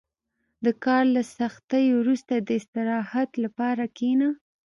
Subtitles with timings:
[0.65, 4.29] •د کار له سختۍ وروسته، د استراحت لپاره کښېنه.